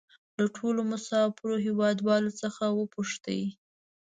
له 0.39 0.45
ټولو 0.57 0.81
مسافرو 0.91 1.55
هېوادوالو 1.65 2.31
څخه 2.41 2.63
وپوښتئ. 2.79 3.43